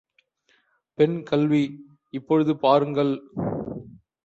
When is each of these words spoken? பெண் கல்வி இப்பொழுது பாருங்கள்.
பெண் 0.97 1.17
கல்வி 1.23 1.61
இப்பொழுது 2.09 2.53
பாருங்கள். 2.57 3.13